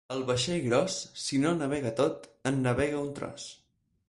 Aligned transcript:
El 0.13 0.21
vaixell 0.27 0.63
gros, 0.63 0.95
si 1.25 1.39
no 1.43 1.53
navega 1.59 1.93
tot, 2.01 2.27
en 2.53 2.59
navega 2.69 3.05
un 3.05 3.17
tros. 3.23 3.49